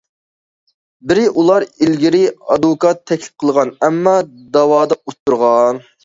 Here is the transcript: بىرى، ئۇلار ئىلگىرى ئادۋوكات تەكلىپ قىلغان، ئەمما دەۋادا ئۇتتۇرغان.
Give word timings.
بىرى، 1.09 1.25
ئۇلار 1.41 1.65
ئىلگىرى 1.65 2.21
ئادۋوكات 2.55 3.03
تەكلىپ 3.11 3.35
قىلغان، 3.43 3.73
ئەمما 3.89 4.15
دەۋادا 4.57 4.97
ئۇتتۇرغان. 5.05 5.81